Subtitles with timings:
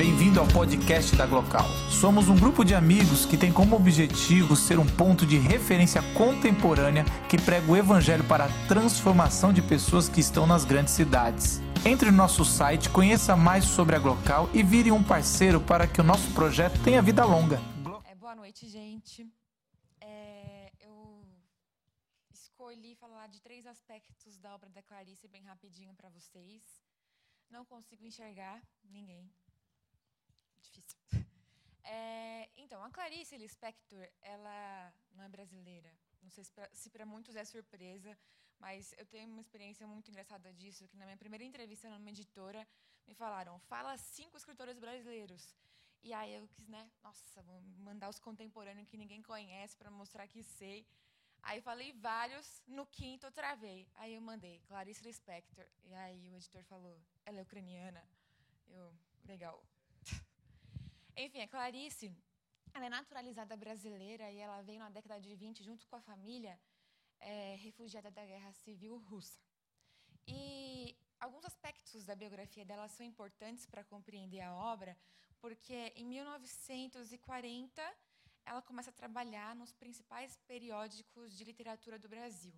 [0.00, 1.68] Bem-vindo ao podcast da Glocal.
[1.90, 7.04] Somos um grupo de amigos que tem como objetivo ser um ponto de referência contemporânea
[7.28, 11.60] que prega o evangelho para a transformação de pessoas que estão nas grandes cidades.
[11.84, 16.00] Entre no nosso site, conheça mais sobre a Glocal e vire um parceiro para que
[16.00, 17.60] o nosso projeto tenha vida longa.
[18.06, 19.30] É, boa noite, gente.
[20.00, 21.22] É, eu
[22.32, 26.62] escolhi falar de três aspectos da obra da Clarice bem rapidinho para vocês.
[27.50, 29.30] Não consigo enxergar ninguém.
[30.62, 30.98] Difícil.
[31.84, 35.92] É, então, a Clarice Lispector, ela não é brasileira.
[36.22, 38.16] Não sei se para muitos é surpresa,
[38.58, 42.66] mas eu tenho uma experiência muito engraçada disso, que na minha primeira entrevista numa editora,
[43.08, 45.56] me falaram, fala cinco escritores brasileiros.
[46.02, 50.28] E aí eu quis, né, nossa, vou mandar os contemporâneos que ninguém conhece para mostrar
[50.28, 50.86] que sei.
[51.42, 53.88] Aí falei vários, no quinto eu travei.
[53.94, 55.66] Aí eu mandei Clarice Lispector.
[55.84, 58.02] E aí o editor falou, ela é ucraniana.
[58.68, 59.62] Eu, legal.
[61.22, 62.10] Enfim, a Clarice,
[62.72, 66.58] ela é naturalizada brasileira e ela veio na década de 20 junto com a família
[67.18, 69.38] é, refugiada da Guerra Civil Russa.
[70.26, 74.96] E alguns aspectos da biografia dela são importantes para compreender a obra,
[75.42, 77.82] porque em 1940
[78.46, 82.54] ela começa a trabalhar nos principais periódicos de literatura do Brasil.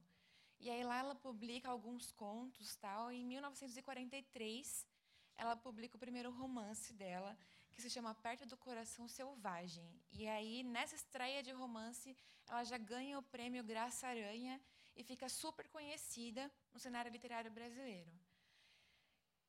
[0.61, 3.11] E aí lá ela publica alguns contos, tal.
[3.11, 4.87] E em 1943
[5.36, 7.36] ela publica o primeiro romance dela,
[7.72, 9.88] que se chama Perto do Coração Selvagem.
[10.12, 12.16] E aí, nessa estreia de romance,
[12.48, 14.60] ela já ganha o prêmio Graça Aranha
[14.94, 18.12] e fica super conhecida no cenário literário brasileiro.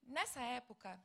[0.03, 0.99] Nessa época,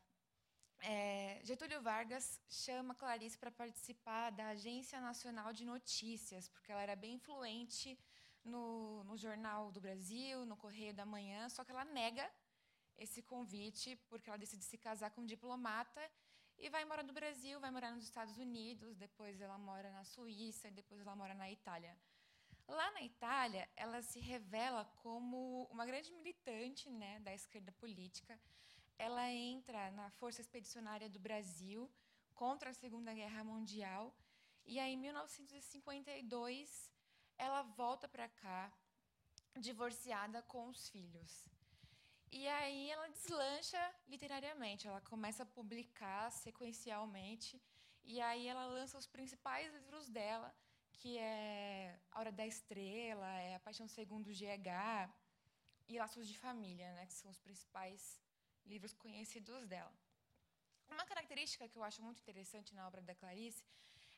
[0.80, 6.94] é, Getúlio Vargas chama Clarice para participar da Agência Nacional de Notícias, porque ela era
[6.94, 7.98] bem influente
[8.44, 12.28] no, no Jornal do Brasil, no Correio da Manhã, só que ela nega
[12.98, 16.02] esse convite porque ela decide se casar com um diplomata
[16.58, 20.70] e vai morar no Brasil, vai morar nos Estados Unidos, depois ela mora na Suíça,
[20.70, 21.96] depois ela mora na Itália.
[22.66, 28.38] Lá na Itália, ela se revela como uma grande militante né, da esquerda política.
[28.98, 31.90] Ela entra na Força Expedicionária do Brasil
[32.34, 34.14] contra a Segunda Guerra Mundial.
[34.66, 36.92] E aí, em 1952,
[37.38, 38.70] ela volta para cá,
[39.56, 41.46] divorciada com os filhos.
[42.30, 47.60] E aí ela deslancha literariamente, ela começa a publicar sequencialmente,
[48.04, 50.54] e aí ela lança os principais livros dela,
[50.92, 55.10] que é A Hora da Estrela, é A Paixão Segundo GH
[55.88, 58.20] e Laços de Família, né, que são os principais
[58.66, 59.92] livros conhecidos dela.
[60.90, 63.64] Uma característica que eu acho muito interessante na obra da Clarice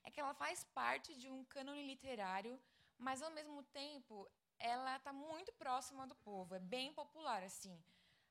[0.02, 2.60] é que ela faz parte de um cânone literário,
[2.98, 4.28] mas ao mesmo tempo
[4.58, 7.80] ela está muito próxima do povo, é bem popular assim.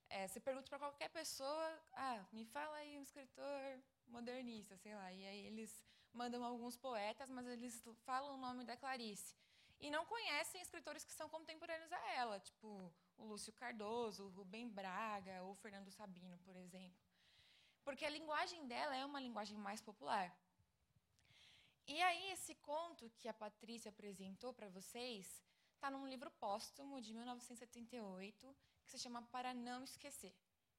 [0.10, 5.14] É, você pergunta para qualquer pessoa, ah, me fala aí um escritor modernista, sei lá,
[5.14, 9.36] e aí eles mandam alguns poetas, mas eles falam o nome da Clarice.
[9.80, 14.68] E não conhecem escritores que são contemporâneos a ela, tipo o Lúcio Cardoso, o Rubem
[14.68, 17.00] Braga ou o Fernando Sabino, por exemplo.
[17.84, 20.36] Porque a linguagem dela é uma linguagem mais popular.
[21.88, 25.44] E aí, esse conto que a Patrícia apresentou para vocês
[25.74, 28.56] está num livro póstumo de 1978
[28.90, 30.34] que se chama Para Não Esquecer.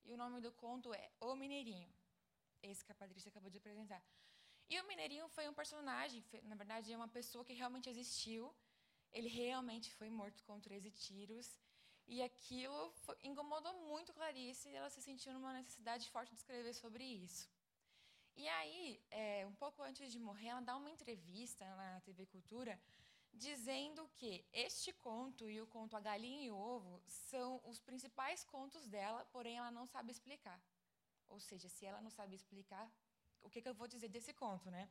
[0.04, 1.88] E o nome do conto é O Mineirinho,
[2.60, 4.02] esse que a Patrícia acabou de apresentar.
[4.68, 8.52] E o Mineirinho foi um personagem, na verdade, é uma pessoa que realmente existiu.
[9.12, 11.56] Ele realmente foi morto com 13 tiros.
[12.08, 16.74] E aquilo foi, incomodou muito Clarice e ela se sentiu numa necessidade forte de escrever
[16.74, 17.48] sobre isso.
[18.34, 22.80] E aí, é, um pouco antes de morrer, ela dá uma entrevista na TV Cultura
[23.32, 28.44] dizendo que este conto e o conto A Galinha e o Ovo são os principais
[28.44, 30.60] contos dela, porém ela não sabe explicar.
[31.28, 32.90] Ou seja, se ela não sabe explicar,
[33.40, 34.88] o que, que eu vou dizer desse conto, né?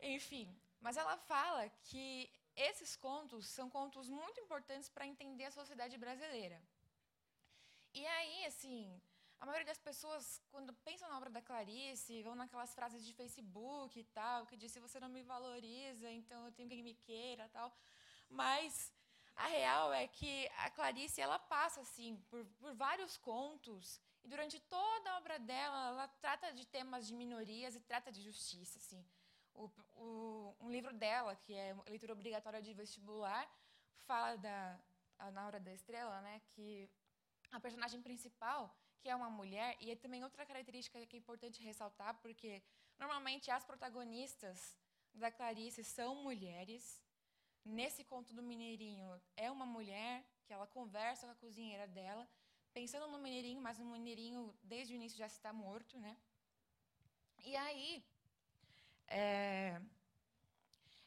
[0.00, 5.96] Enfim, mas ela fala que esses contos são contos muito importantes para entender a sociedade
[5.96, 6.60] brasileira.
[7.92, 9.00] E aí, assim,
[9.38, 13.98] a maioria das pessoas, quando pensam na obra da Clarice, vão naquelas frases de Facebook
[13.98, 17.48] e tal, que diz se você não me valoriza, então eu tenho quem me queira
[17.50, 17.70] tal.
[18.28, 18.92] Mas
[19.36, 24.58] a real é que a Clarice ela passa assim por, por vários contos e durante
[24.60, 29.04] toda a obra dela ela trata de temas de minorias e trata de justiça assim.
[29.54, 33.46] O, o, um livro dela que é leitura obrigatória de vestibular
[34.06, 34.80] fala da
[35.32, 36.90] na hora da estrela, né, que
[37.50, 38.74] a personagem principal
[39.06, 42.50] que é uma mulher, e é também outra característica que é importante ressaltar, porque
[43.02, 44.58] normalmente as protagonistas
[45.22, 46.82] da Clarice são mulheres.
[47.64, 50.12] Nesse conto do Mineirinho, é uma mulher
[50.44, 52.24] que ela conversa com a cozinheira dela,
[52.78, 54.42] pensando no Mineirinho, mas o Mineirinho
[54.72, 56.16] desde o início já está morto, né?
[57.50, 58.04] E aí,
[59.06, 59.80] é,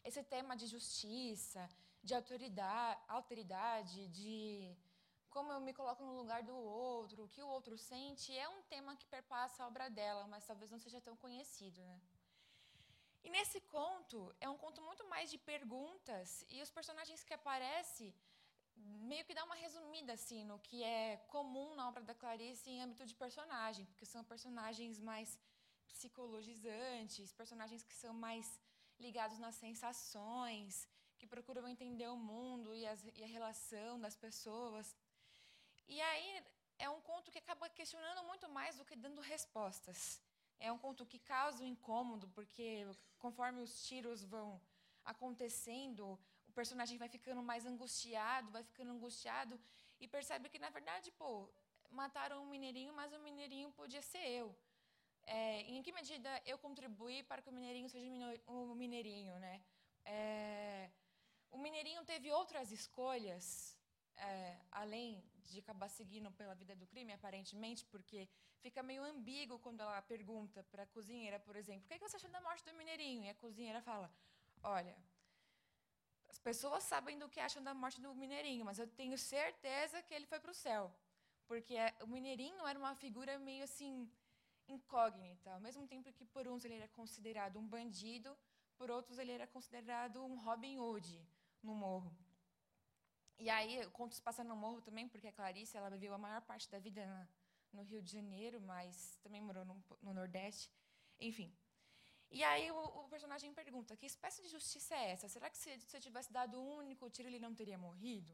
[0.06, 1.70] esse tema de justiça,
[2.02, 4.74] de autoridade, alteridade, de
[5.40, 8.62] como eu me coloco no lugar do outro, o que o outro sente, é um
[8.74, 11.80] tema que perpassa a obra dela, mas talvez não seja tão conhecido.
[11.90, 11.98] Né?
[13.24, 18.14] E nesse conto, é um conto muito mais de perguntas, e os personagens que aparecem
[19.12, 22.82] meio que dá uma resumida assim no que é comum na obra da Clarice em
[22.82, 25.40] âmbito de personagem, porque são personagens mais
[25.88, 28.48] psicologizantes, personagens que são mais
[29.00, 30.86] ligados nas sensações,
[31.18, 34.94] que procuram entender o mundo e, as, e a relação das pessoas.
[35.90, 36.44] E aí
[36.78, 40.22] é um conto que acaba questionando muito mais do que dando respostas.
[40.60, 42.86] É um conto que causa um incômodo, porque
[43.18, 44.62] conforme os tiros vão
[45.04, 46.04] acontecendo,
[46.48, 49.60] o personagem vai ficando mais angustiado, vai ficando angustiado
[50.00, 51.50] e percebe que, na verdade, pô,
[51.90, 54.56] mataram um mineirinho, mas o mineirinho podia ser eu.
[55.24, 58.08] É, em que medida eu contribuí para que o mineirinho seja
[58.48, 59.62] um mineirinho, né?
[60.06, 60.90] É,
[61.52, 63.76] o mineirinho teve outras escolhas,
[64.16, 68.28] é, além de acabar seguindo pela vida do crime, aparentemente, porque
[68.60, 72.08] fica meio ambíguo quando ela pergunta para a cozinheira, por exemplo, o que, é que
[72.08, 73.24] você achou da morte do mineirinho?
[73.24, 74.12] E a cozinheira fala,
[74.64, 74.96] olha,
[76.28, 80.14] as pessoas sabem do que acham da morte do mineirinho, mas eu tenho certeza que
[80.14, 80.94] ele foi para o céu,
[81.48, 84.10] porque é, o mineirinho era uma figura meio assim
[84.68, 88.38] incógnita, ao mesmo tempo que por uns ele era considerado um bandido,
[88.78, 91.28] por outros ele era considerado um Robin Hood
[91.64, 92.16] no morro.
[93.40, 96.18] E aí, o conto se passa no morro também, porque a Clarice ela viveu a
[96.18, 97.28] maior parte da vida na,
[97.72, 100.70] no Rio de Janeiro, mas também morou no, no Nordeste.
[101.20, 101.50] Enfim.
[102.32, 105.30] E aí o, o, personagem pergunta: que espécie de justiça é essa?
[105.30, 108.34] Será que se você tivesse dado um único tiro ele não teria morrido?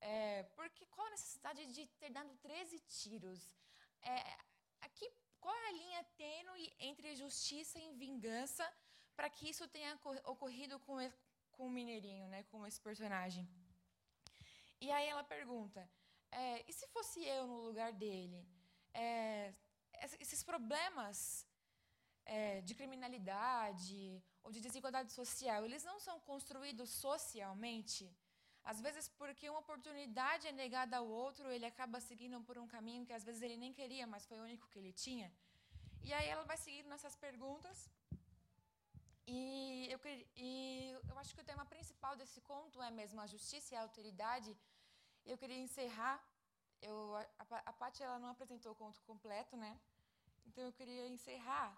[0.00, 3.48] É, porque qual a necessidade de ter dado 13 tiros?
[4.02, 4.18] É,
[4.80, 5.08] aqui,
[5.40, 8.70] qual é a linha tênue entre justiça e vingança
[9.14, 10.96] para que isso tenha ocorrido com,
[11.52, 13.48] com o Mineirinho, né, com esse personagem?
[14.80, 15.88] E aí ela pergunta:
[16.30, 18.46] é, e se fosse eu no lugar dele?
[18.92, 19.54] É,
[20.20, 21.46] esses problemas
[22.24, 28.04] é, de criminalidade ou de desigualdade social, eles não são construídos socialmente?
[28.62, 33.06] Às vezes, porque uma oportunidade é negada ao outro, ele acaba seguindo por um caminho
[33.06, 35.32] que às vezes ele nem queria, mas foi o único que ele tinha.
[36.02, 37.88] E aí ela vai seguindo nessas perguntas.
[39.26, 39.98] E eu,
[40.36, 43.82] e eu acho que o tema principal desse conto é mesmo a justiça e a
[43.82, 44.56] autoridade.
[45.24, 46.22] Eu queria encerrar.
[46.80, 47.26] Eu, a,
[47.70, 49.72] a Paty ela não apresentou o conto completo, né?
[50.46, 51.76] Então eu queria encerrar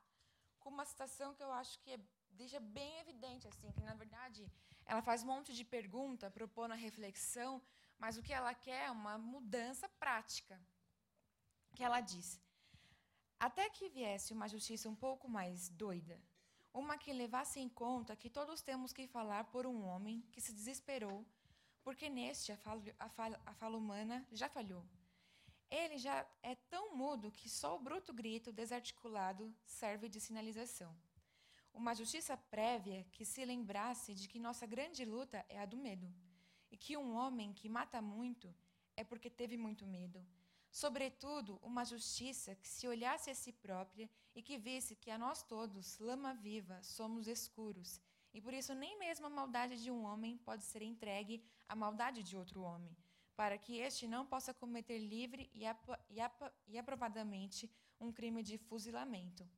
[0.61, 2.01] com uma citação que eu acho que é,
[2.31, 4.51] deixa bem evidente assim, que na verdade
[4.85, 7.63] ela faz um monte de pergunta, propõe a reflexão,
[7.99, 10.61] mas o que ela quer é uma mudança prática.
[11.75, 12.41] Que ela diz:
[13.39, 16.21] até que viesse uma justiça um pouco mais doida,
[16.73, 20.53] uma que levasse em conta que todos temos que falar por um homem que se
[20.53, 21.27] desesperou,
[21.83, 24.85] porque neste a fala, a a fala humana já falhou.
[25.71, 30.97] Ele já é tão mudo que só o bruto grito desarticulado serve de sinalização.
[31.75, 36.13] Uma justiça prévia que se lembrasse de que nossa grande luta é a do medo,
[36.71, 38.55] e que um homem que mata muito
[38.97, 40.27] é porque teve muito medo
[40.71, 45.43] Sobretudo, uma justiça que se olhasse a si própria e que visse que a nós
[45.43, 48.01] todos, lama viva, somos escuros,
[48.33, 52.23] e por isso nem mesmo a maldade de um homem pode ser entregue à maldade
[52.23, 52.97] de outro homem,
[53.35, 56.21] para que este não possa cometer livre e, e,
[56.67, 59.49] e aprovadamente um crime de fuzilamento.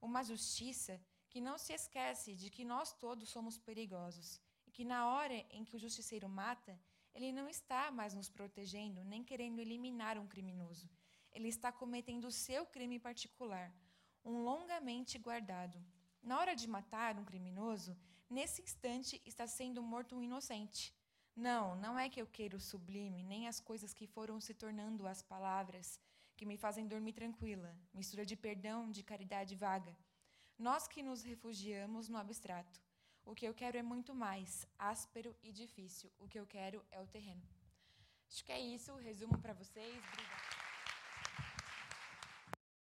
[0.00, 5.08] Uma justiça que não se esquece de que nós todos somos perigosos, e que na
[5.08, 6.78] hora em que o justiceiro mata,
[7.14, 10.88] ele não está mais nos protegendo, nem querendo eliminar um criminoso.
[11.32, 13.72] Ele está cometendo o seu crime particular,
[14.24, 15.82] um longamente guardado.
[16.22, 17.96] Na hora de matar um criminoso,
[18.28, 20.94] nesse instante está sendo morto um inocente.
[21.34, 25.06] Não, não é que eu queira o sublime, nem as coisas que foram se tornando
[25.06, 25.98] as palavras
[26.36, 29.96] que me fazem dormir tranquila, mistura de perdão, de caridade vaga.
[30.58, 32.80] Nós que nos refugiamos no abstrato.
[33.24, 36.10] O que eu quero é muito mais áspero e difícil.
[36.18, 37.42] O que eu quero é o terreno.
[38.28, 38.94] Acho que é isso.
[38.96, 40.02] Resumo para vocês.
[40.12, 40.51] Obrigada.